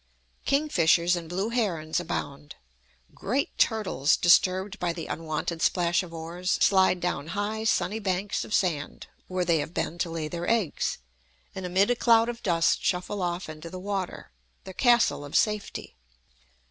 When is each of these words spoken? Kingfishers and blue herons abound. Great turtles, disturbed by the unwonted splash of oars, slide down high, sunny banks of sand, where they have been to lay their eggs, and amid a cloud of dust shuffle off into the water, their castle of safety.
Kingfishers 0.47 1.15
and 1.15 1.29
blue 1.29 1.49
herons 1.49 1.99
abound. 1.99 2.55
Great 3.13 3.55
turtles, 3.59 4.17
disturbed 4.17 4.79
by 4.79 4.93
the 4.93 5.05
unwonted 5.05 5.61
splash 5.61 6.01
of 6.01 6.11
oars, 6.11 6.53
slide 6.59 6.99
down 6.99 7.27
high, 7.37 7.63
sunny 7.65 7.99
banks 7.99 8.43
of 8.43 8.51
sand, 8.51 9.05
where 9.27 9.45
they 9.45 9.59
have 9.59 9.75
been 9.75 9.99
to 9.99 10.09
lay 10.09 10.27
their 10.27 10.49
eggs, 10.49 10.97
and 11.53 11.67
amid 11.67 11.91
a 11.91 11.95
cloud 11.95 12.29
of 12.29 12.41
dust 12.41 12.83
shuffle 12.83 13.21
off 13.21 13.47
into 13.47 13.69
the 13.69 13.77
water, 13.77 14.31
their 14.63 14.73
castle 14.73 15.23
of 15.23 15.35
safety. 15.35 15.95